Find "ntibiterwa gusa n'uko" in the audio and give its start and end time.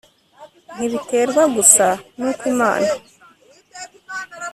0.77-2.43